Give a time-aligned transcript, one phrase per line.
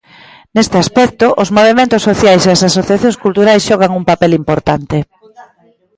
[0.55, 4.97] Neste aspecto, os movementos sociais e as asociacións culturais xogan un papel importante.